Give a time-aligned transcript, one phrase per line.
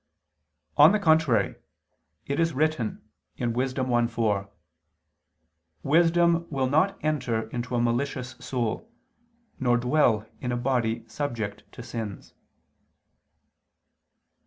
[0.77, 1.57] On the contrary,
[2.25, 3.07] It is written
[3.37, 3.73] (Wis.
[3.73, 4.49] 1:4):
[5.83, 8.91] "Wisdom will not enter into a malicious soul,
[9.59, 12.33] nor dwell in a body subject to sins."